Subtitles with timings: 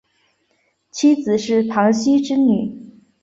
[0.89, 2.91] 妻子是庞羲之女。